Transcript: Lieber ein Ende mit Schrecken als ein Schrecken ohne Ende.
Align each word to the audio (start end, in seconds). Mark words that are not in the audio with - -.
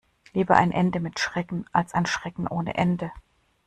Lieber 0.33 0.55
ein 0.57 0.71
Ende 0.71 0.99
mit 0.99 1.19
Schrecken 1.19 1.65
als 1.73 1.93
ein 1.93 2.07
Schrecken 2.07 2.47
ohne 2.47 2.73
Ende. 2.73 3.11